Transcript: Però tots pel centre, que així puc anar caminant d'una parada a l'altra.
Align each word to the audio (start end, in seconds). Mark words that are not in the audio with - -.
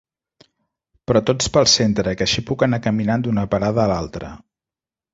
Però 1.11 1.21
tots 1.31 1.51
pel 1.59 1.69
centre, 1.75 2.15
que 2.21 2.27
així 2.29 2.45
puc 2.49 2.67
anar 2.69 2.83
caminant 2.89 3.29
d'una 3.29 3.47
parada 3.55 3.89
a 3.89 3.91
l'altra. 3.97 4.37